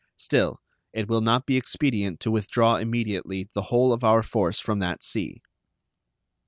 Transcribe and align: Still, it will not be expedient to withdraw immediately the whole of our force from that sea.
Still, 0.17 0.59
it 0.93 1.07
will 1.07 1.21
not 1.21 1.45
be 1.45 1.57
expedient 1.57 2.19
to 2.21 2.31
withdraw 2.31 2.77
immediately 2.77 3.49
the 3.53 3.61
whole 3.61 3.93
of 3.93 4.03
our 4.03 4.23
force 4.23 4.59
from 4.59 4.79
that 4.79 5.03
sea. 5.03 5.43